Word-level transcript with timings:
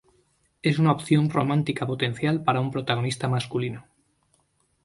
Es 0.63 0.79
una 0.79 0.91
opción 0.93 1.29
romántica 1.29 1.85
potencial 1.85 2.43
para 2.43 2.59
un 2.59 2.71
protagonista 2.71 3.27
masculino. 3.29 3.85